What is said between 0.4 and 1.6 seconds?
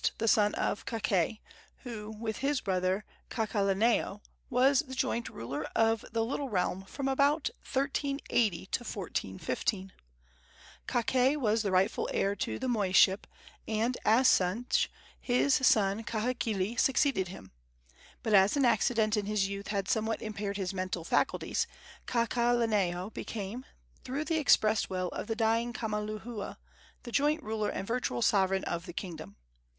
of Kakae,